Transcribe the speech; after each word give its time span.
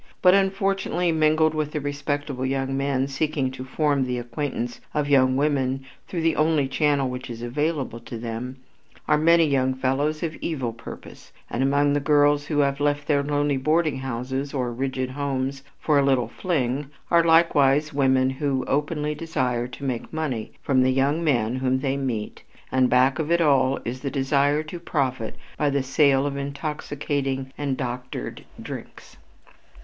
But, 0.23 0.33
unfortunately, 0.33 1.11
mingled 1.11 1.53
with 1.53 1.73
the 1.73 1.79
respectable 1.79 2.43
young 2.43 2.75
men 2.75 3.07
seeking 3.07 3.51
to 3.51 3.63
form 3.63 4.03
the 4.03 4.17
acquaintance 4.17 4.81
of 4.95 5.07
young 5.07 5.37
women 5.37 5.85
through 6.07 6.23
the 6.23 6.35
only 6.35 6.67
channel 6.67 7.07
which 7.07 7.29
is 7.29 7.43
available 7.43 7.99
to 7.99 8.17
them, 8.17 8.55
are 9.07 9.15
many 9.19 9.45
young 9.45 9.75
fellows 9.75 10.23
of 10.23 10.35
evil 10.37 10.73
purpose, 10.73 11.31
and 11.51 11.61
among 11.61 11.93
the 11.93 11.99
girls 11.99 12.47
who 12.47 12.57
have 12.61 12.79
left 12.79 13.05
their 13.05 13.21
lonely 13.21 13.57
boarding 13.57 13.97
houses 13.99 14.55
or 14.55 14.73
rigid 14.73 15.11
homes 15.11 15.61
for 15.79 15.99
a 15.99 16.03
"little 16.03 16.27
fling" 16.27 16.89
are 17.11 17.23
likewise 17.23 17.93
women 17.93 18.31
who 18.31 18.65
openly 18.67 19.13
desire 19.13 19.67
to 19.67 19.83
make 19.83 20.11
money 20.11 20.51
from 20.63 20.81
the 20.81 20.89
young 20.91 21.23
men 21.23 21.57
whom 21.57 21.79
they 21.79 21.95
meet, 21.95 22.41
and 22.71 22.89
back 22.89 23.19
of 23.19 23.29
it 23.31 23.39
all 23.39 23.77
is 23.85 23.99
the 23.99 24.09
desire 24.09 24.63
to 24.63 24.79
profit 24.79 25.35
by 25.59 25.69
the 25.69 25.83
sale 25.83 26.25
of 26.25 26.37
intoxicating 26.37 27.53
and 27.55 27.77
"doctored" 27.77 28.43
drinks. 28.59 29.17